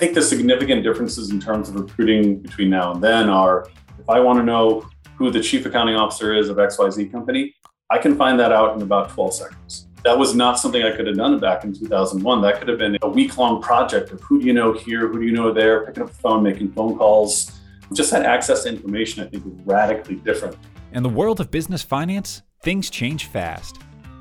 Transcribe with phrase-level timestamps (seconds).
[0.00, 3.68] think the significant differences in terms of recruiting between now and then are
[3.98, 7.54] if I want to know who the chief accounting officer is of XYZ company,
[7.90, 9.88] I can find that out in about 12 seconds.
[10.02, 12.40] That was not something I could have done back in 2001.
[12.40, 15.20] That could have been a week long project of who do you know here, who
[15.20, 17.60] do you know there, picking up the phone, making phone calls.
[17.92, 20.56] Just that access to information, I think, is radically different.
[20.94, 23.80] In the world of business finance, things change fast.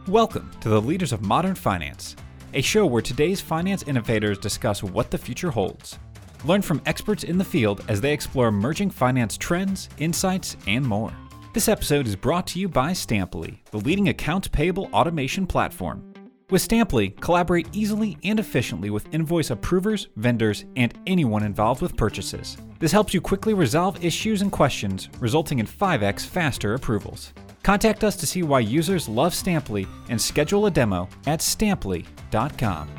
[0.10, 2.18] Welcome to the Leaders of Modern Finance,
[2.54, 6.00] a show where today's finance innovators discuss what the future holds.
[6.46, 11.12] Learn from experts in the field as they explore emerging finance trends, insights, and more.
[11.54, 16.14] This episode is brought to you by Stampli, the leading accounts payable automation platform.
[16.50, 22.58] With Stampli, collaborate easily and efficiently with invoice approvers, vendors, and anyone involved with purchases.
[22.80, 27.34] This helps you quickly resolve issues and questions, resulting in 5x faster approvals.
[27.70, 32.90] Contact us to see why users love Stampli and schedule a demo at stampli.com.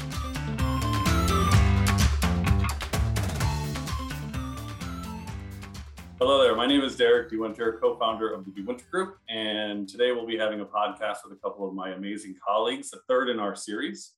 [6.21, 6.55] Hello there.
[6.55, 10.61] My name is Derek DeWinter, co-founder of the DeWinter Group, and today we'll be having
[10.61, 14.13] a podcast with a couple of my amazing colleagues, the third in our series.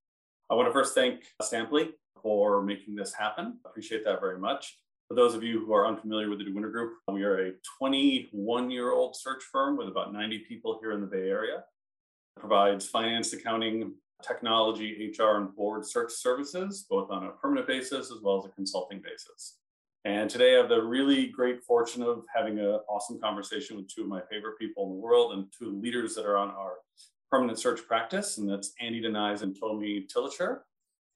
[0.50, 3.58] I want to first thank Stampli for making this happen.
[3.64, 4.78] Appreciate that very much.
[5.12, 9.14] For those of you who are unfamiliar with the DeWinter Group, we are a 21-year-old
[9.14, 11.56] search firm with about 90 people here in the Bay Area.
[11.56, 13.92] It provides finance, accounting,
[14.27, 18.55] technology, HR, and board search services, both on a permanent basis as well as a
[18.55, 19.58] consulting basis.
[20.06, 24.05] And today I have the really great fortune of having an awesome conversation with two
[24.05, 26.77] of my favorite people in the world and two leaders that are on our
[27.30, 30.60] permanent search practice, and that's Andy Denies and Tony Tillitscher.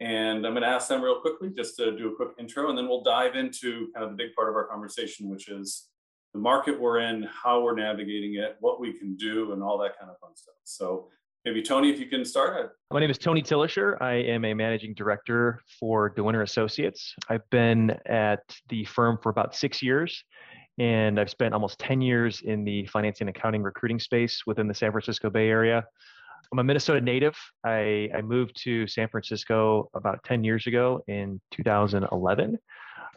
[0.00, 2.77] And I'm going to ask them real quickly just to do a quick intro, and
[2.77, 5.89] then we'll dive into kind of the big part of our conversation, which is
[6.34, 9.98] the market we're in, how we're navigating it, what we can do, and all that
[9.98, 10.55] kind of fun stuff.
[10.64, 11.08] So
[11.47, 12.72] Maybe Tony, if you can start.
[12.91, 14.02] My name is Tony Tillitscher.
[14.02, 17.14] I am a managing director for DeWinter Associates.
[17.28, 20.24] I've been at the firm for about six years,
[20.80, 24.74] and I've spent almost 10 years in the finance and accounting recruiting space within the
[24.74, 25.84] San Francisco Bay Area.
[26.52, 27.36] I'm a Minnesota native.
[27.64, 32.58] I, I moved to San Francisco about 10 years ago in 2011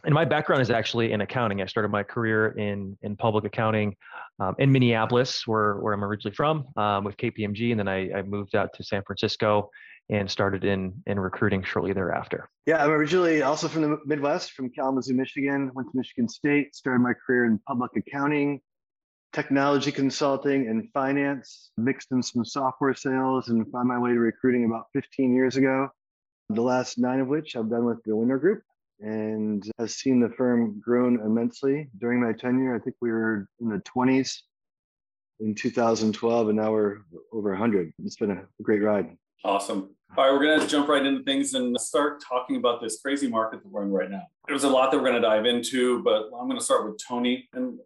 [0.03, 1.61] and my background is actually in accounting.
[1.61, 3.95] I started my career in in public accounting
[4.39, 8.21] um, in Minneapolis, where where I'm originally from, um, with KPMG, and then I, I
[8.21, 9.69] moved out to San Francisco
[10.09, 12.49] and started in in recruiting shortly thereafter.
[12.65, 15.71] Yeah, I'm originally also from the Midwest, from Kalamazoo, Michigan.
[15.73, 18.61] Went to Michigan State, started my career in public accounting,
[19.39, 21.71] technology consulting, and finance.
[21.77, 25.87] Mixed in some software sales, and found my way to recruiting about 15 years ago.
[26.49, 28.63] The last nine of which I've done with DeWinter Group,
[28.99, 32.75] and has seen the firm grown immensely during my tenure.
[32.75, 34.35] I think we were in the 20s
[35.39, 36.97] in 2012, and now we're
[37.31, 37.93] over 100.
[38.03, 39.15] It's been a great ride.
[39.45, 39.95] Awesome.
[40.17, 43.29] All right, we're going to jump right into things and start talking about this crazy
[43.29, 44.23] market that we're in right now.
[44.47, 46.99] There's a lot that we're going to dive into, but I'm going to start with
[47.07, 47.47] Tony.
[47.53, 47.79] And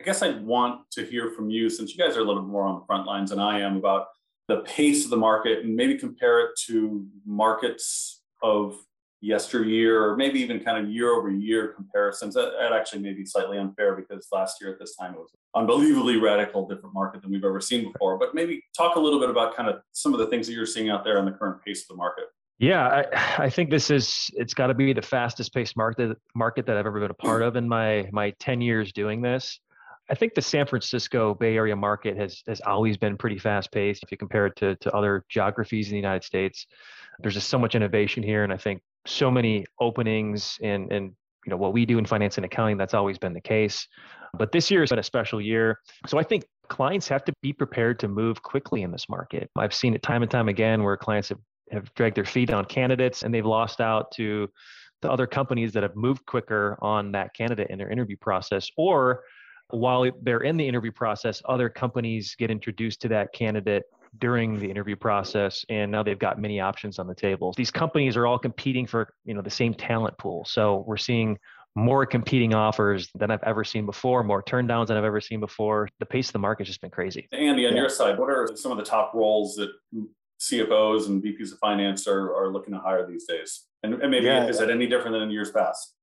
[0.00, 2.50] I guess I want to hear from you, since you guys are a little bit
[2.50, 4.06] more on the front lines than I am, about
[4.46, 8.78] the pace of the market and maybe compare it to markets of
[9.20, 12.34] yesteryear or maybe even kind of year over year comparisons.
[12.34, 15.32] That, that, actually may be slightly unfair because last year at this time it was
[15.56, 18.16] unbelievably radical different market than we've ever seen before.
[18.16, 20.66] But maybe talk a little bit about kind of some of the things that you're
[20.66, 22.26] seeing out there on the current pace of the market.
[22.60, 26.66] Yeah, I, I think this is it's got to be the fastest paced market market
[26.66, 29.60] that I've ever been a part of in my my 10 years doing this.
[30.10, 34.02] I think the San Francisco Bay Area market has has always been pretty fast paced
[34.02, 36.66] if you compare it to to other geographies in the United States.
[37.20, 41.12] There's just so much innovation here, and I think so many openings and and
[41.46, 43.86] you know what we do in finance and accounting that's always been the case
[44.36, 47.52] but this year has been a special year so i think clients have to be
[47.52, 50.96] prepared to move quickly in this market i've seen it time and time again where
[50.96, 51.38] clients have,
[51.70, 54.48] have dragged their feet on candidates and they've lost out to
[55.00, 59.22] the other companies that have moved quicker on that candidate in their interview process or
[59.70, 63.84] while they're in the interview process other companies get introduced to that candidate
[64.18, 68.16] during the interview process and now they've got many options on the table these companies
[68.16, 71.38] are all competing for you know the same talent pool so we're seeing
[71.78, 75.88] more competing offers than I've ever seen before, more turndowns than I've ever seen before.
[76.00, 77.28] The pace of the market has just been crazy.
[77.32, 77.82] Andy, on yeah.
[77.82, 79.70] your side, what are some of the top roles that
[80.40, 83.66] CFOs and VPs of finance are, are looking to hire these days?
[83.82, 84.48] And, and maybe yeah.
[84.48, 85.94] is it any different than in years past?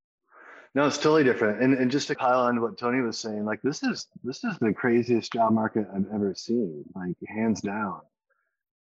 [0.76, 1.64] No, it's totally different.
[1.64, 4.58] And and just to pile on what Tony was saying, like this is this is
[4.60, 8.02] the craziest job market I've ever seen, like hands down.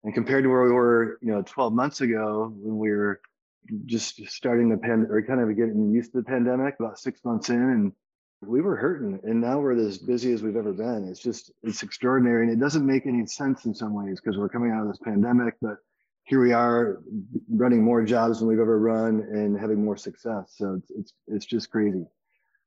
[0.04, 3.22] And compared to where we were, you know, 12 months ago when we were
[3.86, 7.50] just starting the pen or kind of getting used to the pandemic, about six months
[7.50, 7.94] in, and
[8.42, 9.20] we were hurting.
[9.24, 11.08] And now we're as busy as we've ever been.
[11.08, 14.50] It's just it's extraordinary, and it doesn't make any sense in some ways because we're
[14.50, 15.78] coming out of this pandemic, but
[16.26, 17.02] here we are
[17.50, 20.54] running more jobs than we've ever run and having more success.
[20.56, 22.06] So it's it's, it's just crazy.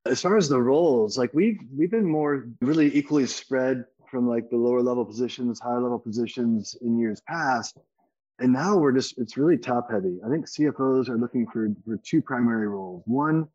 [0.04, 4.50] As far as the roles, like we've we've been more really equally spread from like
[4.50, 7.78] the lower level positions, higher level positions in years past.
[8.38, 10.18] And now we're just it's really top heavy.
[10.24, 13.02] I think CFOs are looking for, for two primary roles.
[13.06, 13.48] One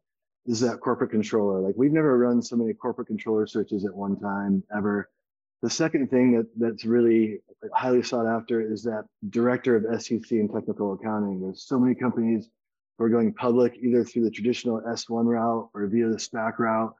[0.47, 1.59] is that corporate controller.
[1.59, 5.09] Like we've never run so many corporate controller searches at one time ever.
[5.61, 7.39] The second thing that, that's really
[7.73, 11.41] highly sought after is that director of SEC and technical accounting.
[11.41, 12.49] There's so many companies
[12.97, 16.93] who are going public either through the traditional S1 route or via the SPAC route.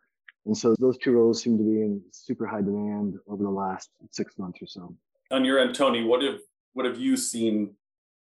[0.46, 3.90] And so those two roles seem to be in super high demand over the last
[4.12, 4.96] six months or so.
[5.32, 6.40] On your end, Tony, what have
[6.74, 7.76] what have you seen?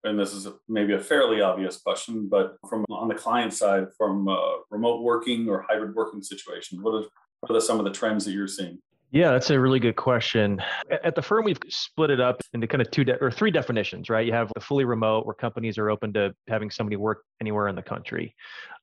[0.04, 3.88] And this is a, maybe a fairly obvious question, but from on the client side,
[3.96, 7.04] from uh, remote working or hybrid working situation, what are,
[7.40, 8.80] what are some of the trends that you're seeing?
[9.10, 10.62] Yeah, that's a really good question.
[10.90, 14.10] At the firm, we've split it up into kind of two de- or three definitions,
[14.10, 14.26] right?
[14.26, 17.74] You have the fully remote, where companies are open to having somebody work anywhere in
[17.74, 18.34] the country.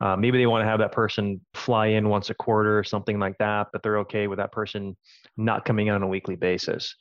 [0.01, 3.19] Uh, maybe they want to have that person fly in once a quarter or something
[3.19, 4.97] like that, but they're okay with that person
[5.37, 6.95] not coming in on a weekly basis.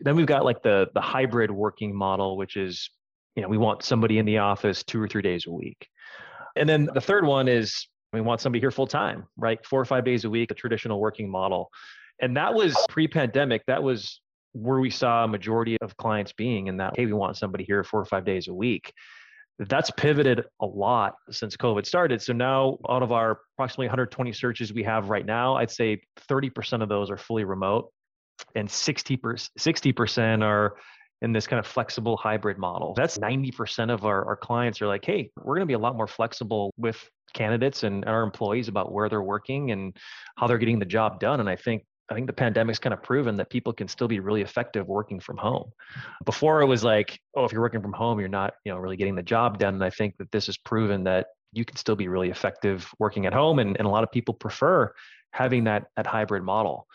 [0.00, 2.88] Then we've got like the the hybrid working model, which is,
[3.36, 5.86] you know, we want somebody in the office two or three days a week.
[6.56, 9.64] And then the third one is we want somebody here full time, right?
[9.66, 11.70] Four or five days a week, a traditional working model
[12.20, 14.20] and that was pre-pandemic that was
[14.52, 17.84] where we saw a majority of clients being in that hey we want somebody here
[17.84, 18.92] four or five days a week.
[19.58, 22.22] That's pivoted a lot since covid started.
[22.22, 26.82] So now out of our approximately 120 searches we have right now i'd say 30%
[26.82, 27.92] of those are fully remote
[28.54, 30.76] and 60 60% are
[31.22, 32.94] in this kind of flexible hybrid model.
[32.96, 35.96] That's 90% of our, our clients are like hey we're going to be a lot
[35.96, 39.96] more flexible with candidates and our employees about where they're working and
[40.36, 41.38] how they're getting the job done.
[41.38, 44.18] And i think I think the pandemic's kind of proven that people can still be
[44.18, 45.70] really effective working from home.
[46.24, 48.96] Before it was like, oh, if you're working from home, you're not, you know, really
[48.96, 49.74] getting the job done.
[49.74, 53.26] And I think that this has proven that you can still be really effective working
[53.26, 53.60] at home.
[53.60, 54.92] And, and a lot of people prefer
[55.32, 56.86] having that, that hybrid model.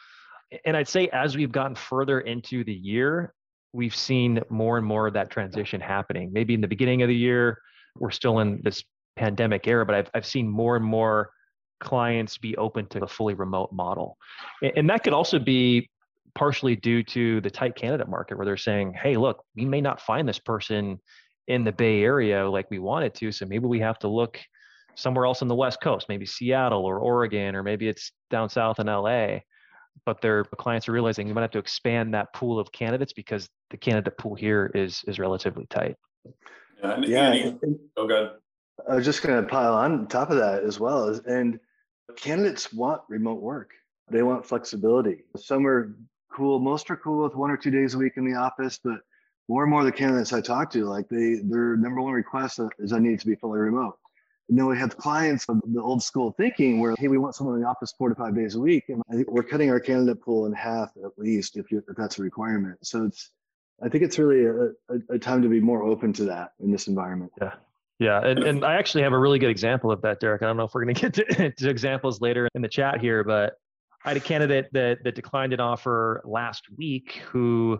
[0.66, 3.34] And I'd say as we've gotten further into the year,
[3.72, 6.32] we've seen more and more of that transition happening.
[6.34, 7.62] Maybe in the beginning of the year,
[7.98, 8.84] we're still in this
[9.16, 11.32] pandemic era, but I've, I've seen more and more
[11.80, 14.18] clients be open to the fully remote model.
[14.76, 15.90] And that could also be
[16.34, 20.02] partially due to the tight candidate market where they're saying, hey, look, we may not
[20.02, 21.00] find this person
[21.48, 23.32] in the Bay Area like we wanted to.
[23.32, 24.40] So maybe we have to look
[24.96, 28.80] somewhere else on the West Coast, maybe Seattle or Oregon, or maybe it's down south
[28.80, 29.40] in LA.
[30.06, 33.48] But their clients are realizing you might have to expand that pool of candidates because
[33.70, 35.96] the candidate pool here is is relatively tight.
[36.84, 37.32] Yeah, and, yeah.
[37.32, 38.32] And, oh, good.
[38.90, 41.20] I was just going to pile on top of that as well.
[41.28, 41.60] And
[42.16, 43.72] candidates want remote work.
[44.10, 45.24] They want flexibility.
[45.38, 45.96] Some are
[46.32, 46.60] cool.
[46.60, 49.00] Most are cool with one or two days a week in the office, but
[49.48, 52.60] more and more of the candidates I talk to, like they, their number one request
[52.80, 53.98] is I need to be fully remote.
[54.48, 57.62] Then we have clients of the old school thinking where, hey, we want someone in
[57.62, 58.90] the office four to five days a week.
[58.90, 61.96] And I think we're cutting our candidate pool in half at least if, you, if
[61.96, 62.78] that's a requirement.
[62.84, 63.32] So it's,
[63.84, 66.72] I think it's really a, a, a time to be more open to that in
[66.72, 67.32] this environment.
[67.42, 67.54] Yeah.
[68.00, 70.42] Yeah, and, and I actually have a really good example of that, Derek.
[70.42, 73.24] I don't know if we're going to get to examples later in the chat here,
[73.24, 73.54] but
[74.04, 77.80] I had a candidate that that declined an offer last week who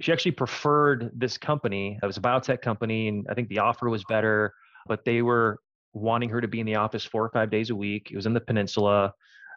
[0.00, 1.98] she actually preferred this company.
[2.02, 4.52] It was a biotech company, and I think the offer was better,
[4.86, 5.60] but they were
[5.94, 8.10] wanting her to be in the office four or five days a week.
[8.10, 9.14] It was in the peninsula.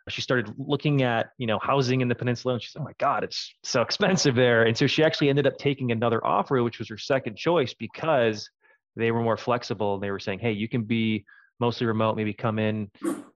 [0.10, 2.94] She started looking at, you know, housing in the peninsula and she's like, oh my
[2.98, 4.64] God, it's so expensive there.
[4.64, 8.50] And so she actually ended up taking another offer, which was her second choice because
[8.98, 11.26] they were more flexible and they were saying, hey, you can be
[11.60, 12.90] mostly remote, maybe come in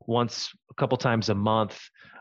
[0.07, 1.79] once a couple times a month.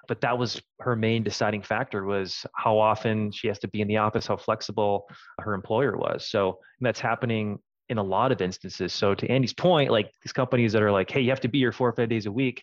[0.09, 3.89] But that was her main deciding factor was how often she has to be in
[3.89, 5.07] the office, how flexible
[5.39, 6.29] her employer was.
[6.29, 8.93] So that's happening in a lot of instances.
[8.93, 11.59] So to Andy's point, like these companies that are like, hey, you have to be
[11.59, 12.63] here four or five days a week,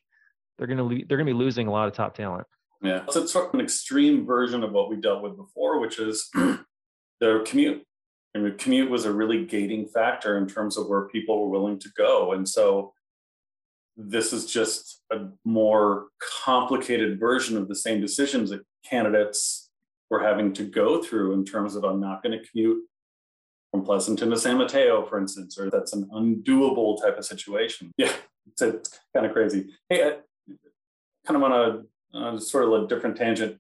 [0.57, 2.47] they're gonna they're gonna be losing a lot of top talent.
[2.81, 5.99] Yeah, so it's sort of an extreme version of what we dealt with before, which
[5.99, 7.83] is the commute
[8.33, 11.89] and commute was a really gating factor in terms of where people were willing to
[11.97, 12.33] go.
[12.33, 12.93] And so
[13.95, 16.07] this is just a more
[16.43, 19.69] complicated version of the same decisions that candidates
[20.09, 22.83] were having to go through in terms of I'm not going to commute
[23.71, 27.91] from Pleasanton to San Mateo, for instance, or that's an undoable type of situation.
[27.97, 28.13] Yeah,
[28.49, 29.69] it's, it's kind of crazy.
[29.89, 30.17] Hey, I,
[31.25, 33.57] kind of on a, a sort of a different tangent,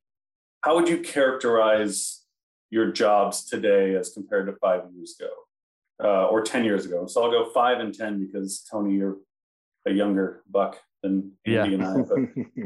[0.61, 2.23] how would you characterize
[2.69, 5.31] your jobs today as compared to five years ago
[6.03, 7.05] uh, or 10 years ago.
[7.07, 9.17] So I'll go five and 10 because Tony, you're
[9.85, 11.63] a younger buck than Andy Yeah.
[11.65, 11.95] and I.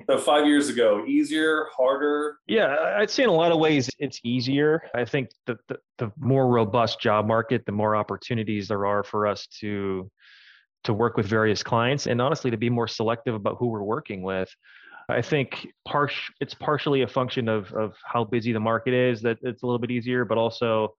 [0.08, 2.38] But so five years ago, easier, harder.
[2.48, 4.81] Yeah, I'd say in a lot of ways it's easier.
[4.96, 9.27] I think the, the, the more robust job market, the more opportunities there are for
[9.27, 10.10] us to
[10.84, 14.24] to work with various clients and honestly to be more selective about who we're working
[14.24, 14.50] with.
[15.12, 15.68] I think
[16.39, 19.80] it's partially a function of of how busy the market is that it's a little
[19.80, 20.96] bit easier, but also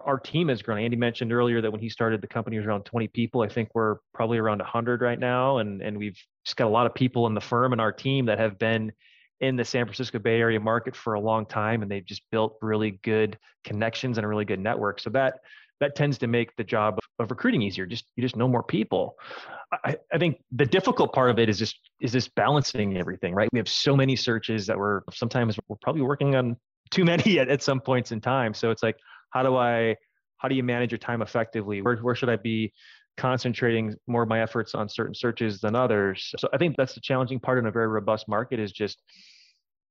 [0.00, 0.78] our team has grown.
[0.78, 3.42] Andy mentioned earlier that when he started the company was around 20 people.
[3.42, 6.86] I think we're probably around 100 right now, and and we've just got a lot
[6.86, 8.92] of people in the firm and our team that have been
[9.40, 12.56] in the San Francisco Bay Area market for a long time, and they've just built
[12.60, 15.00] really good connections and a really good network.
[15.00, 15.40] So that
[15.80, 17.86] that tends to make the job of, recruiting easier.
[17.86, 19.16] Just you just know more people.
[19.84, 23.48] I, I think the difficult part of it is just is this balancing everything, right?
[23.52, 26.56] We have so many searches that we're sometimes we're probably working on
[26.90, 28.54] too many at, at some points in time.
[28.54, 28.96] So it's like,
[29.30, 29.96] how do I
[30.38, 31.82] how do you manage your time effectively?
[31.82, 32.72] Where where should I be
[33.16, 36.32] concentrating more of my efforts on certain searches than others?
[36.38, 39.02] So I think that's the challenging part in a very robust market is just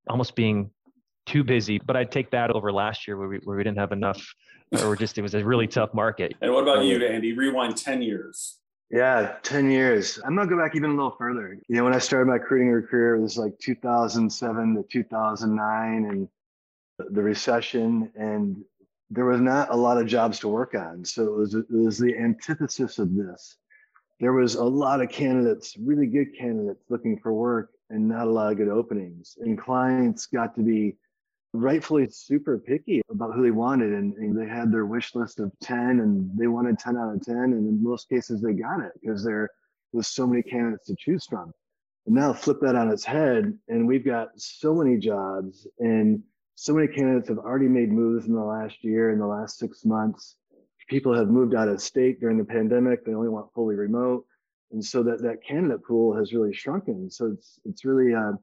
[0.10, 0.72] almost being
[1.28, 1.80] too busy.
[1.80, 4.34] But I'd take that over last year where we where we didn't have enough
[4.84, 6.34] or just it was a really tough market.
[6.42, 7.34] And what about um, you, Andy?
[7.34, 8.58] Rewind 10 years.
[8.90, 10.20] Yeah, 10 years.
[10.26, 11.58] I'm going to go back even a little further.
[11.68, 16.28] You know, when I started my recruiting career, it was like 2007 to 2009 and
[16.98, 18.64] the recession, and
[19.10, 21.04] there was not a lot of jobs to work on.
[21.06, 23.58] So it was, it was the antithesis of this.
[24.20, 28.32] There was a lot of candidates, really good candidates looking for work and not a
[28.32, 29.38] lot of good openings.
[29.40, 30.96] And clients got to be
[31.54, 35.52] rightfully super picky about who they wanted and, and, they had their wish list of
[35.62, 38.92] 10 and they wanted 10 out of 10 and in most cases they got it
[39.02, 39.50] because there
[39.94, 41.52] was so many candidates to choose from.
[42.06, 46.22] And now flip that on its head and we've got so many jobs and
[46.56, 49.86] so many candidates have already made moves in the last year in the last six
[49.86, 50.36] months.
[50.90, 54.26] People have moved out of state during the pandemic they only want fully remote
[54.72, 57.10] and so that that candidate pool has really shrunken.
[57.10, 58.34] So it's it's really uh,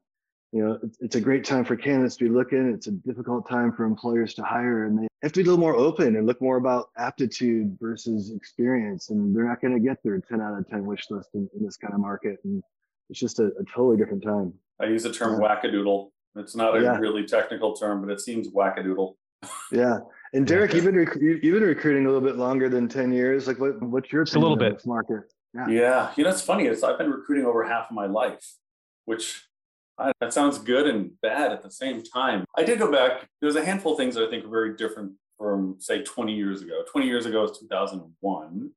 [0.55, 2.71] you know, it's a great time for candidates to be looking.
[2.73, 5.59] It's a difficult time for employers to hire, and they have to be a little
[5.59, 9.09] more open and look more about aptitude versus experience.
[9.09, 11.65] And they're not going to get their 10 out of 10 wish list in, in
[11.65, 12.37] this kind of market.
[12.45, 12.63] And
[13.09, 14.53] it's just a, a, totally different time.
[14.79, 15.45] I use the term yeah.
[15.45, 16.11] wackadoodle.
[16.37, 16.97] It's not a yeah.
[16.99, 19.15] really technical term, but it seems wackadoodle.
[19.73, 19.99] yeah.
[20.31, 23.45] And Derek, you've been rec- you've been recruiting a little bit longer than 10 years.
[23.45, 25.33] Like, what, what's your Just a little bit market?
[25.53, 25.67] Yeah.
[25.67, 26.11] yeah.
[26.15, 26.67] You know, it's funny.
[26.67, 28.55] It's I've been recruiting over half of my life,
[29.03, 29.49] which
[29.97, 32.45] Uh, that sounds good and bad at the same time.
[32.57, 33.27] I did go back.
[33.41, 36.61] There's a handful of things that I think are very different from, say, 20 years
[36.61, 36.83] ago.
[36.91, 38.71] 20 years ago was 2001.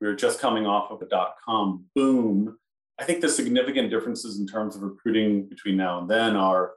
[0.00, 2.58] We were just coming off of a dot com boom.
[2.98, 6.72] I think the significant differences in terms of recruiting between now and then are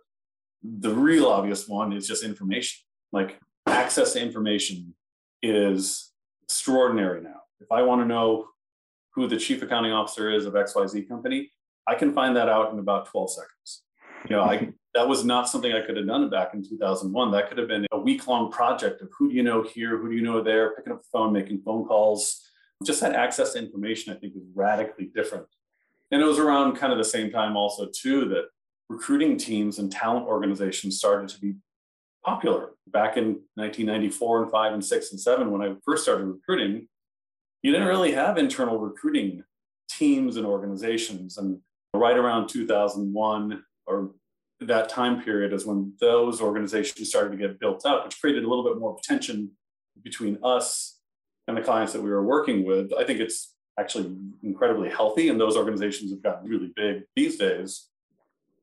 [0.63, 2.83] the real obvious one is just information.
[3.11, 4.93] Like access to information
[5.41, 6.11] is
[6.43, 7.41] extraordinary now.
[7.59, 8.47] If I want to know
[9.13, 11.51] who the chief accounting officer is of XYZ company,
[11.89, 13.83] I can find that out in about 12 seconds.
[14.29, 14.69] You know, I hmm.
[14.93, 17.31] that was not something I could have done back in 2001.
[17.31, 20.09] That could have been a week long project of who do you know here, who
[20.09, 22.45] do you know there, picking up the phone, making phone calls.
[22.85, 25.47] Just that access to information, I think, was radically different.
[26.11, 28.45] And it was around kind of the same time also too that
[28.87, 31.55] recruiting teams and talent organizations started to be
[32.23, 32.71] popular.
[32.87, 36.87] Back in 1994 and 5 and 6 and 7 when I first started recruiting,
[37.61, 39.43] you didn't really have internal recruiting
[39.89, 41.59] teams and organizations and
[41.93, 44.11] right around 2001 or
[44.61, 48.47] that time period is when those organizations started to get built up, which created a
[48.47, 49.51] little bit more tension
[50.03, 50.99] between us
[51.47, 52.91] and the clients that we were working with.
[52.97, 57.87] I think it's actually incredibly healthy, and those organizations have gotten really big these days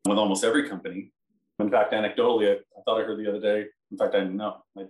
[0.07, 1.13] with almost every company.
[1.59, 4.59] In fact, anecdotally, I, I thought I heard the other day, in fact, I know,
[4.77, 4.85] I,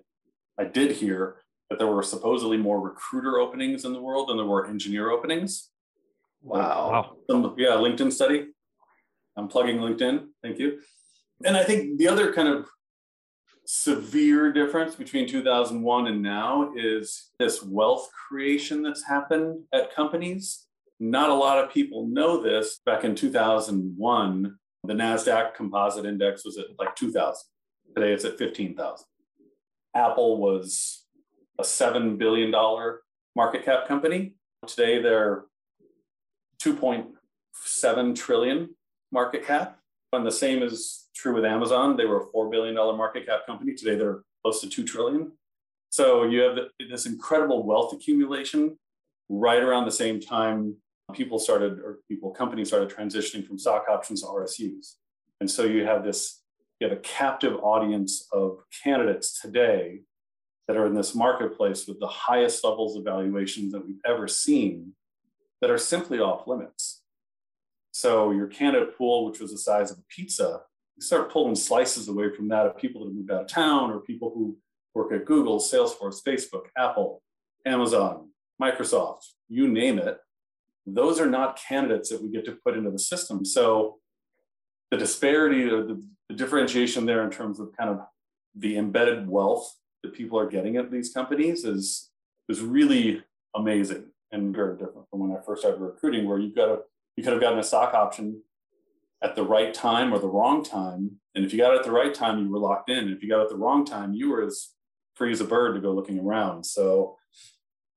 [0.58, 1.36] I did hear
[1.70, 5.70] that there were supposedly more recruiter openings in the world than there were engineer openings.
[6.46, 7.16] Wow.
[7.28, 8.46] Some, yeah, LinkedIn study.
[9.36, 10.26] I'm plugging LinkedIn.
[10.42, 10.80] Thank you.
[11.44, 12.68] And I think the other kind of
[13.66, 20.66] severe difference between 2001 and now is this wealth creation that's happened at companies.
[21.00, 22.80] Not a lot of people know this.
[22.86, 27.44] Back in 2001, the NASDAQ composite index was at like 2,000.
[27.94, 29.04] Today it's at 15,000.
[29.94, 31.04] Apple was
[31.58, 32.52] a $7 billion
[33.34, 34.34] market cap company.
[34.66, 35.44] Today they're
[36.66, 38.74] 2.7 trillion
[39.12, 39.78] market cap.
[40.12, 41.96] And the same is true with Amazon.
[41.96, 43.74] They were a $4 billion market cap company.
[43.74, 45.32] Today they're close to 2 trillion.
[45.90, 46.58] So you have
[46.90, 48.76] this incredible wealth accumulation
[49.28, 50.76] right around the same time
[51.14, 54.94] people started or people companies started transitioning from stock options to RSUs.
[55.40, 56.42] And so you have this
[56.80, 60.00] you have a captive audience of candidates today
[60.68, 64.92] that are in this marketplace with the highest levels of valuations that we've ever seen
[65.60, 67.02] that are simply off limits.
[67.92, 70.60] So your candidate pool, which was the size of a pizza,
[70.96, 73.90] you start pulling slices away from that of people that have moved out of town
[73.90, 74.56] or people who
[74.94, 77.22] work at Google, Salesforce, Facebook, Apple,
[77.64, 80.18] Amazon, Microsoft, you name it.
[80.86, 83.44] Those are not candidates that we get to put into the system.
[83.44, 83.96] So
[84.90, 88.00] the disparity the, the differentiation there in terms of kind of
[88.54, 92.10] the embedded wealth that people are getting at these companies is
[92.48, 93.22] is really
[93.54, 96.78] amazing and very different from when I first started recruiting, where you've got a
[97.16, 98.42] you could have gotten a stock option
[99.22, 101.12] at the right time or the wrong time.
[101.34, 103.08] And if you got it at the right time, you were locked in.
[103.08, 104.74] If you got it at the wrong time, you were as
[105.14, 106.64] free as a bird to go looking around.
[106.64, 107.16] So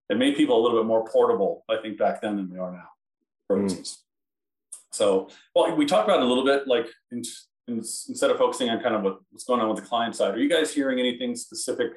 [0.09, 2.71] it made people a little bit more portable, I think, back then than they are
[2.71, 2.88] now,
[3.48, 3.63] for mm.
[3.63, 4.03] instance.
[4.91, 7.21] So, well, we talked about it a little bit, like in,
[7.67, 10.33] in, instead of focusing on kind of what, what's going on with the client side,
[10.33, 11.91] are you guys hearing anything specific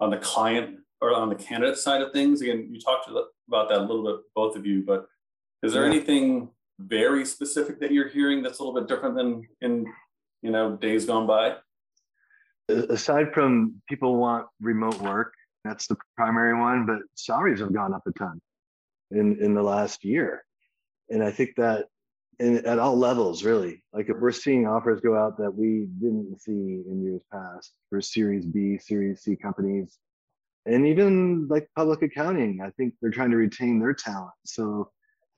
[0.00, 2.40] on the client or on the candidate side of things?
[2.40, 3.08] Again, you talked
[3.48, 5.08] about that a little bit, both of you, but
[5.62, 5.92] is there yeah.
[5.92, 9.86] anything very specific that you're hearing that's a little bit different than in
[10.42, 11.56] you know days gone by?
[12.68, 15.32] Aside from people want remote work,
[15.64, 18.40] that's the primary one, but salaries have gone up a ton
[19.10, 20.44] in in the last year,
[21.10, 21.86] and I think that
[22.38, 26.82] in, at all levels, really, like we're seeing offers go out that we didn't see
[26.86, 29.98] in years past for Series B, Series C companies,
[30.68, 32.60] and even like public accounting.
[32.64, 34.90] I think they're trying to retain their talent, so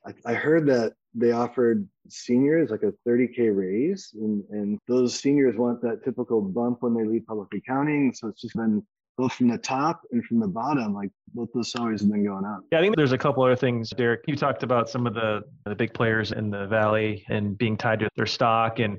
[0.07, 5.57] I, I heard that they offered seniors like a 30k raise and, and those seniors
[5.57, 8.13] want that typical bump when they leave public accounting.
[8.15, 8.83] So it's just been
[9.19, 12.45] both from the top and from the bottom like both those salaries have been going
[12.45, 12.61] up.
[12.73, 14.23] Yeah i think there's a couple other things derek.
[14.27, 18.01] You talked about some of the the big players in the valley and being tied
[18.01, 18.79] to their stock.
[18.79, 18.99] And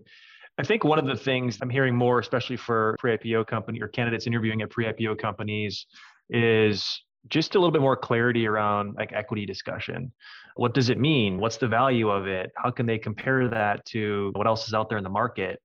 [0.57, 4.27] I think one of the things I'm hearing more, especially for pre-IPO company or candidates
[4.27, 5.87] interviewing at pre-IPO companies,
[6.31, 10.11] is just a little bit more clarity around like equity discussion.
[10.55, 11.37] What does it mean?
[11.37, 12.51] What's the value of it?
[12.57, 15.61] How can they compare that to what else is out there in the market?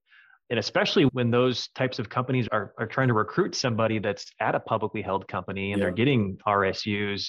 [0.49, 4.55] And especially when those types of companies are, are trying to recruit somebody that's at
[4.55, 5.85] a publicly held company and yeah.
[5.85, 7.27] they're getting RSUs,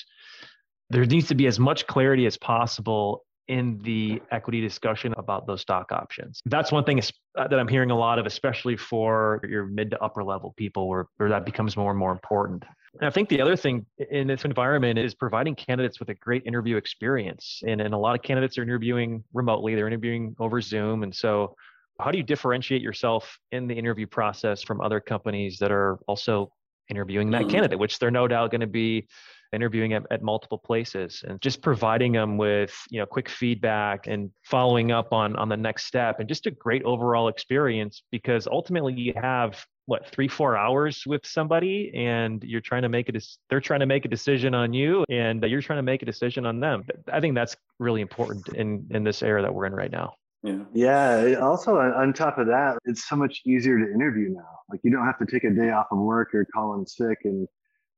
[0.90, 5.62] there needs to be as much clarity as possible in the equity discussion about those
[5.62, 6.42] stock options.
[6.44, 10.02] That's one thing uh, that I'm hearing a lot of, especially for your mid to
[10.02, 12.64] upper level people, where, where that becomes more and more important.
[12.94, 16.44] And I think the other thing in this environment is providing candidates with a great
[16.46, 17.62] interview experience.
[17.66, 21.02] And, and a lot of candidates are interviewing remotely, they're interviewing over Zoom.
[21.02, 21.54] And so,
[22.00, 26.52] how do you differentiate yourself in the interview process from other companies that are also
[26.88, 27.50] interviewing that mm-hmm.
[27.50, 29.08] candidate, which they're no doubt going to be
[29.52, 34.30] interviewing at, at multiple places and just providing them with you know quick feedback and
[34.44, 38.92] following up on on the next step and just a great overall experience because ultimately
[38.92, 43.58] you have what three four hours with somebody and you're trying to make a they're
[43.58, 46.60] trying to make a decision on you and you're trying to make a decision on
[46.60, 46.84] them.
[47.10, 50.12] I think that's really important in in this era that we're in right now.
[50.42, 50.64] Yeah.
[50.74, 54.58] Yeah also on top of that it's so much easier to interview now.
[54.68, 57.20] Like you don't have to take a day off of work or call in sick
[57.24, 57.48] and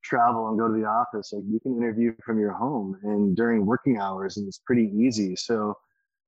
[0.04, 1.32] travel and go to the office.
[1.32, 5.34] Like you can interview from your home and during working hours and it's pretty easy.
[5.34, 5.74] So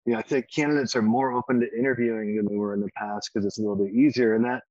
[0.06, 2.88] you know i think candidates are more open to interviewing than they were in the
[2.96, 4.62] past because it's a little bit easier and that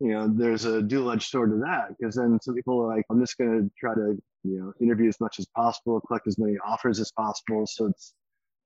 [0.00, 3.20] you know, there's a dual-edged sword to that because then some people are like, I'm
[3.20, 6.56] just going to try to, you know, interview as much as possible, collect as many
[6.66, 7.66] offers as possible.
[7.66, 8.14] So it's,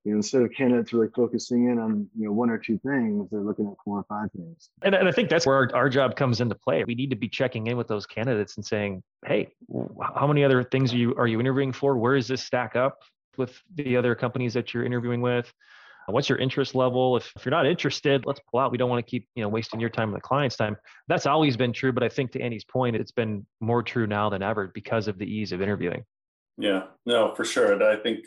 [0.04, 3.28] you know, instead of candidates really focusing in on, you know, one or two things,
[3.30, 4.70] they're looking at four or five things.
[4.82, 6.84] And, and I think that's where our, our job comes into play.
[6.84, 9.48] We need to be checking in with those candidates and saying, hey,
[10.14, 11.96] how many other things are you, are you interviewing for?
[11.96, 12.98] Where does this stack up
[13.36, 15.52] with the other companies that you're interviewing with?
[16.08, 17.16] Uh, what's your interest level?
[17.16, 18.70] If, if you're not interested let's pull out.
[18.70, 20.76] We don't want to keep you know wasting your time and the client's time.
[21.08, 24.28] That's always been true but i think to Annie's point it's been more true now
[24.30, 26.04] than ever because of the ease of interviewing.
[26.58, 26.84] Yeah.
[27.06, 27.72] No for sure.
[27.72, 28.24] And i think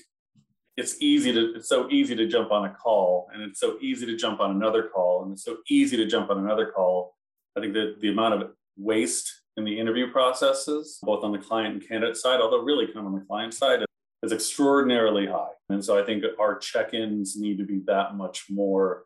[0.75, 4.05] it's easy to it's so easy to jump on a call and it's so easy
[4.05, 7.15] to jump on another call and it's so easy to jump on another call.
[7.57, 11.73] I think that the amount of waste in the interview processes both on the client
[11.73, 13.83] and candidate side although really kind of on the client side
[14.23, 15.51] is extraordinarily high.
[15.69, 19.05] And so I think our check ins need to be that much more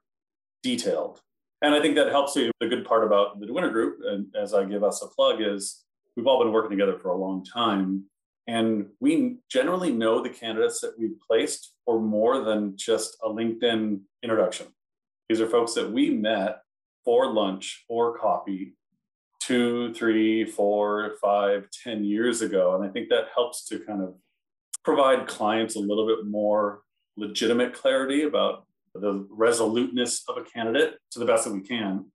[0.64, 1.22] detailed.
[1.62, 2.52] And I think that helps you.
[2.60, 5.84] The good part about the DeWinter Group, and as I give us a plug, is
[6.16, 8.06] we've all been working together for a long time.
[8.48, 14.02] And we generally know the candidates that we've placed for more than just a LinkedIn
[14.24, 14.68] introduction.
[15.30, 16.62] These are folks that we met
[17.06, 18.76] for lunch or coffee
[19.42, 22.76] two, three, four, five, ten years ago.
[22.76, 24.14] And I think that helps to kind of
[24.84, 26.82] provide clients a little bit more
[27.18, 32.06] legitimate clarity about the resoluteness of a candidate to the best that we can.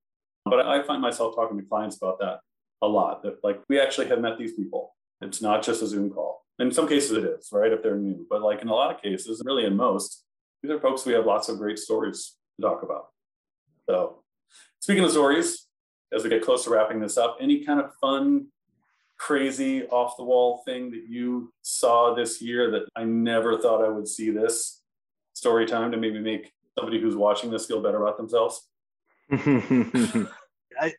[0.45, 2.41] But I find myself talking to clients about that
[2.83, 4.95] a lot that like we actually have met these people.
[5.23, 6.45] It's not just a Zoom call.
[6.59, 7.73] In some cases it is, right?
[7.73, 8.27] If they're new.
[8.29, 10.25] But like in a lot of cases, really in most,
[10.63, 13.09] these are folks we have lots of great stories to talk about.
[13.89, 14.23] So,
[14.81, 15.67] speaking of stories,
[16.13, 18.49] as we get close to wrapping this up, any kind of fun,
[19.19, 23.89] crazy, off the wall thing that you saw this year that I never thought I
[23.89, 24.83] would see this
[25.35, 28.69] story time to maybe make somebody who's watching this feel better about themselves?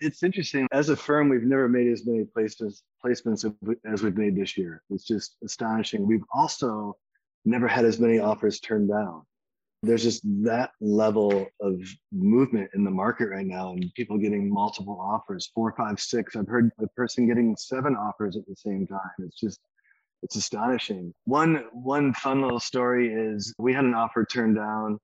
[0.01, 0.67] it's interesting.
[0.71, 3.45] As a firm, we've never made as many placements placements
[3.85, 4.81] as we've made this year.
[4.89, 6.05] It's just astonishing.
[6.05, 6.97] We've also
[7.45, 9.23] never had as many offers turned down.
[9.83, 11.79] There's just that level of
[12.11, 16.35] movement in the market right now, and people getting multiple offers four, five, six.
[16.35, 19.11] I've heard a person getting seven offers at the same time.
[19.19, 19.59] It's just
[20.23, 21.13] it's astonishing.
[21.25, 24.99] One one fun little story is we had an offer turned down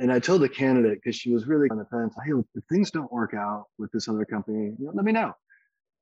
[0.00, 2.14] and I told the candidate because she was really on the fence.
[2.24, 5.34] Hey, if things don't work out with this other company, you know, let me know.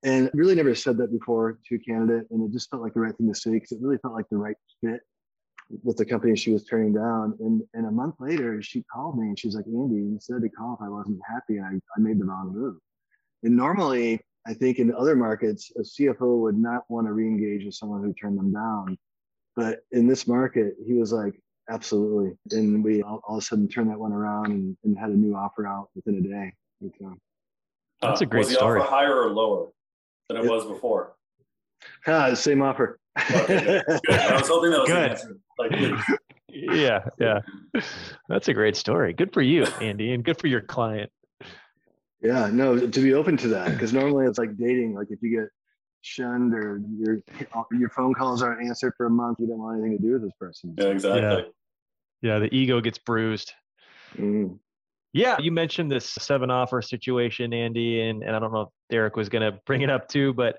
[0.04, 3.00] And really never said that before to a candidate, and it just felt like the
[3.00, 5.00] right thing to say because it really felt like the right fit
[5.82, 7.36] with the company she was turning down.
[7.40, 10.48] And and a month later, she called me and she's like, Andy, you said to
[10.48, 12.76] call if I wasn't happy, and I, I made the wrong move.
[13.42, 17.74] And normally, I think in other markets, a CFO would not want to re-engage with
[17.74, 18.98] someone who turned them down.
[19.54, 21.34] But in this market, he was like,
[21.70, 22.32] Absolutely.
[22.52, 25.14] And we all, all, of a sudden turned that one around and, and, had a
[25.14, 26.54] new offer out within a day.
[26.98, 27.14] So,
[28.00, 28.80] That's a great was the story.
[28.80, 29.68] Offer higher or lower
[30.28, 31.14] than it, it was before?
[32.06, 32.98] Ah, same offer.
[33.18, 35.38] okay, I was hoping that was good.
[35.60, 35.90] Answer.
[35.92, 37.40] Like, yeah, yeah.
[38.28, 39.12] That's a great story.
[39.12, 41.10] Good for you, Andy, and good for your client.
[42.20, 44.94] Yeah, no, to be open to that because normally it's like dating.
[44.94, 45.48] Like if you get
[46.02, 47.18] shunned or your
[47.72, 50.22] your phone calls aren't answered for a month, you don't want anything to do with
[50.22, 50.74] this person.
[50.76, 51.22] Yeah, exactly.
[51.22, 53.52] Yeah, yeah the ego gets bruised.
[54.16, 54.58] Mm.
[55.12, 59.16] Yeah, you mentioned this seven offer situation, Andy, and, and I don't know if Derek
[59.16, 60.58] was going to bring it up too, but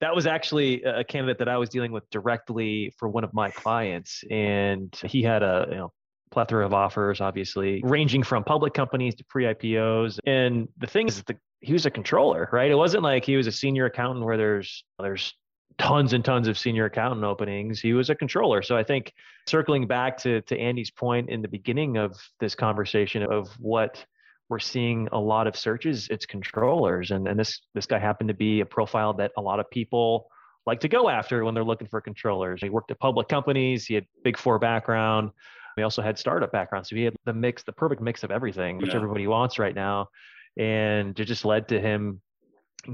[0.00, 3.50] that was actually a candidate that I was dealing with directly for one of my
[3.50, 5.92] clients, and he had a you know
[6.30, 10.18] plethora of offers, obviously ranging from public companies to pre-IPOs.
[10.26, 12.70] And the thing is, the he was a controller, right?
[12.70, 15.34] It wasn't like he was a senior accountant where there's there's
[15.78, 17.80] tons and tons of senior accountant openings.
[17.80, 18.62] He was a controller.
[18.62, 19.12] So I think
[19.46, 24.04] circling back to to Andy's point in the beginning of this conversation of what
[24.50, 27.10] we're seeing a lot of searches, it's controllers.
[27.12, 30.28] And and this this guy happened to be a profile that a lot of people
[30.66, 32.60] like to go after when they're looking for controllers.
[32.60, 35.30] He worked at public companies, he had big four background.
[35.76, 36.86] We also had startup background.
[36.86, 38.96] So he had the mix, the perfect mix of everything, which yeah.
[38.96, 40.08] everybody wants right now
[40.56, 42.20] and it just led to him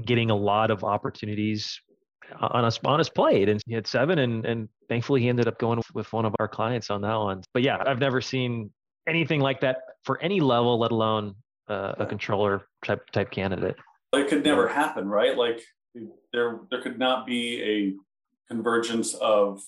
[0.05, 1.79] getting a lot of opportunities
[2.39, 5.57] on his on his plate and he had seven and and thankfully he ended up
[5.59, 8.69] going with one of our clients on that one but yeah i've never seen
[9.07, 11.33] anything like that for any level let alone
[11.69, 13.75] uh, a controller type type candidate
[14.13, 15.61] it could never happen right like
[16.31, 19.61] there there could not be a convergence of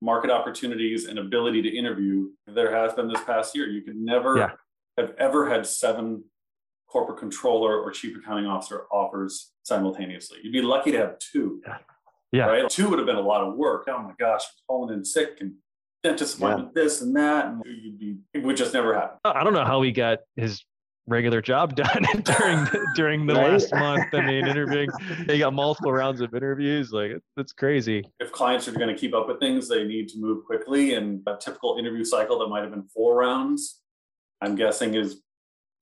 [0.00, 4.36] market opportunities and ability to interview there has been this past year you could never
[4.36, 4.50] yeah.
[4.96, 6.22] have ever had seven
[6.88, 10.38] corporate controller or chief accounting officer offers simultaneously.
[10.42, 11.60] You'd be lucky to have two.
[11.66, 11.78] Yeah.
[12.32, 12.46] yeah.
[12.46, 12.70] Right.
[12.70, 13.86] Two would have been a lot of work.
[13.88, 15.54] Oh my gosh, calling in sick and
[16.02, 16.82] dentist appointment, yeah.
[16.82, 17.46] this and that.
[17.46, 19.18] And you'd be, it would just never happen.
[19.24, 20.64] I don't know how he got his
[21.08, 23.52] regular job done during during the right?
[23.52, 24.04] last month.
[24.12, 24.90] I mean, interviewing,
[25.26, 26.92] they got multiple rounds of interviews.
[26.92, 28.04] Like that's crazy.
[28.20, 30.94] If clients are going to keep up with things, they need to move quickly.
[30.94, 33.80] And a typical interview cycle that might have been four rounds,
[34.40, 35.22] I'm guessing is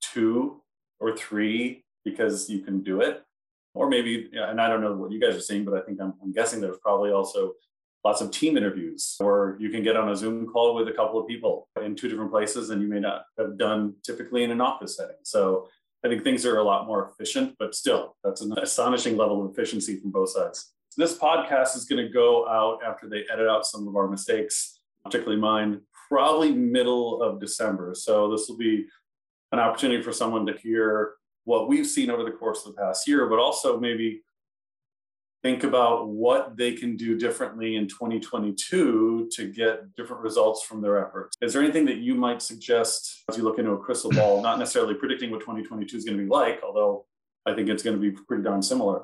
[0.00, 0.62] two
[1.00, 3.22] or three because you can do it.
[3.74, 6.14] Or maybe, and I don't know what you guys are seeing, but I think I'm,
[6.22, 7.52] I'm guessing there's probably also
[8.06, 11.18] lots of team interviews or you can get on a Zoom call with a couple
[11.20, 14.60] of people in two different places and you may not have done typically in an
[14.60, 15.16] office setting.
[15.24, 15.66] So
[16.04, 19.50] I think things are a lot more efficient, but still, that's an astonishing level of
[19.50, 20.72] efficiency from both sides.
[20.96, 24.78] This podcast is going to go out after they edit out some of our mistakes,
[25.04, 27.92] particularly mine, probably middle of December.
[27.96, 28.86] So this will be
[29.50, 33.08] an opportunity for someone to hear what we've seen over the course of the past
[33.08, 34.22] year, but also maybe
[35.46, 40.98] think about what they can do differently in 2022 to get different results from their
[41.06, 41.36] efforts.
[41.40, 44.58] Is there anything that you might suggest as you look into a crystal ball, not
[44.58, 47.06] necessarily predicting what 2022 is going to be like, although
[47.46, 49.02] I think it's going to be pretty darn similar.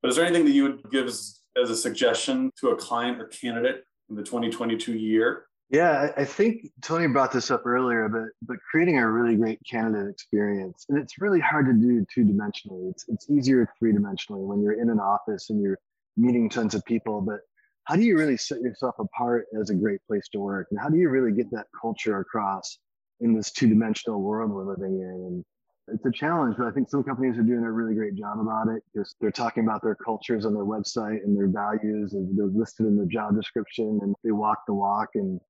[0.00, 3.20] But is there anything that you would give as, as a suggestion to a client
[3.20, 8.28] or candidate in the 2022 year yeah, I think Tony brought this up earlier, but
[8.42, 12.90] but creating a really great candidate experience, and it's really hard to do two dimensionally.
[12.90, 15.78] It's it's easier three dimensionally when you're in an office and you're
[16.18, 17.22] meeting tons of people.
[17.22, 17.40] But
[17.84, 20.90] how do you really set yourself apart as a great place to work, and how
[20.90, 22.78] do you really get that culture across
[23.20, 25.08] in this two dimensional world we're living in?
[25.26, 25.44] And
[25.88, 28.68] it's a challenge, but I think some companies are doing a really great job about
[28.68, 32.46] it because they're talking about their cultures on their website and their values, and they're
[32.46, 35.40] listed in the job description, and they walk the walk and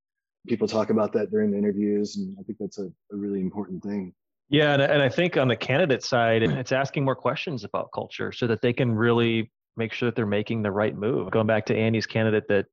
[0.47, 2.17] people talk about that during the interviews.
[2.17, 4.13] And I think that's a, a really important thing.
[4.49, 4.75] Yeah.
[4.75, 8.47] And, and I think on the candidate side, it's asking more questions about culture so
[8.49, 11.31] that they can really make sure that they're making the right move.
[11.31, 12.67] Going back to Andy's candidate that,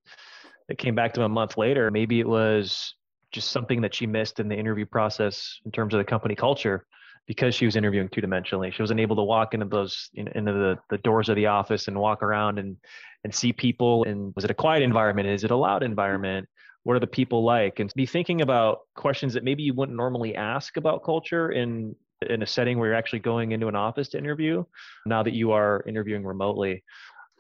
[0.68, 2.96] that came back to him a month later, maybe it was
[3.32, 6.86] just something that she missed in the interview process in terms of the company culture
[7.28, 8.74] because she was interviewing two dimensionally.
[8.74, 11.98] She wasn't able to walk into those into the, the doors of the office and
[11.98, 12.76] walk around and
[13.24, 14.04] and see people.
[14.06, 15.28] And was it a quiet environment?
[15.28, 16.48] Is it a loud environment?
[16.90, 17.80] What are the people like?
[17.80, 21.96] And be thinking about questions that maybe you wouldn't normally ask about culture in
[22.28, 24.64] in a setting where you're actually going into an office to interview.
[25.06, 26.84] Now that you are interviewing remotely,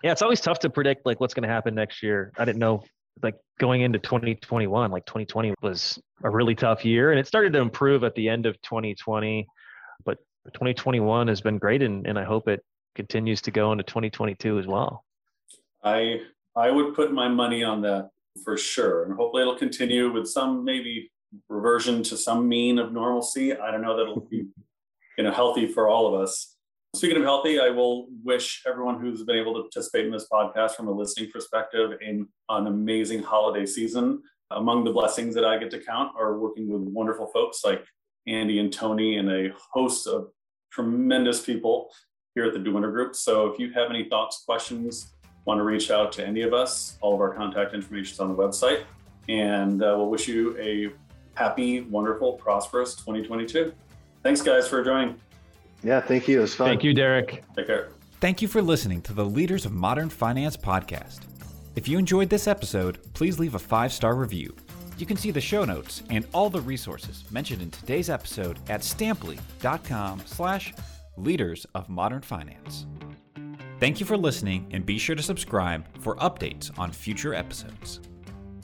[0.03, 2.31] yeah, it's always tough to predict like what's going to happen next year.
[2.37, 2.83] I didn't know
[3.23, 7.59] like going into 2021 like 2020 was a really tough year and it started to
[7.59, 9.47] improve at the end of 2020
[10.05, 10.19] but
[10.53, 12.63] 2021 has been great and, and i hope it
[12.95, 15.03] continues to go into 2022 as well
[15.83, 16.21] i
[16.55, 18.11] i would put my money on that
[18.43, 21.11] for sure and hopefully it'll continue with some maybe
[21.47, 24.45] reversion to some mean of normalcy i don't know that'll be
[25.17, 26.55] you know healthy for all of us
[26.95, 30.71] Speaking of healthy, I will wish everyone who's been able to participate in this podcast
[30.71, 34.23] from a listening perspective in an amazing holiday season.
[34.49, 37.85] Among the blessings that I get to count are working with wonderful folks like
[38.25, 40.29] Andy and Tony and a host of
[40.71, 41.91] tremendous people
[42.33, 43.15] here at the DeWinter Group.
[43.15, 45.13] So if you have any thoughts, questions,
[45.49, 48.29] want to reach out to any of us, all of our contact information is on
[48.29, 48.83] the website.
[49.27, 50.91] And uh, we'll wish you a
[51.33, 53.73] happy, wonderful, prosperous 2022.
[54.21, 55.19] Thanks, guys, for joining.
[55.83, 56.37] Yeah, thank you.
[56.37, 56.67] It was fun.
[56.67, 57.43] Thank you, Derek.
[57.55, 57.89] Take care.
[58.19, 61.21] Thank you for listening to the Leaders of Modern Finance podcast.
[61.75, 64.55] If you enjoyed this episode, please leave a five star review.
[64.99, 68.81] You can see the show notes and all the resources mentioned in today's episode at
[68.81, 70.73] stampli.com slash
[71.17, 72.85] leaders of modern finance.
[73.79, 78.01] Thank you for listening and be sure to subscribe for updates on future episodes.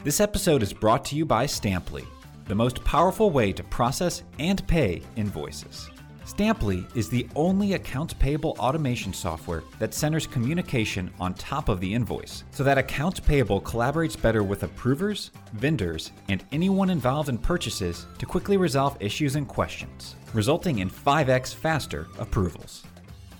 [0.03, 2.05] This episode is brought to you by Stampli,
[2.47, 5.89] the most powerful way to process and pay invoices.
[6.25, 11.93] Stampli is the only accounts payable automation software that centers communication on top of the
[11.93, 18.05] invoice so that accounts payable collaborates better with approvers, vendors, and anyone involved in purchases
[18.17, 22.83] to quickly resolve issues and questions, resulting in 5x faster approvals.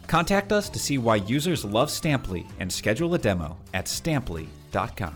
[0.07, 5.15] Contact us to see why users love Stampli and schedule a demo at stampli.com.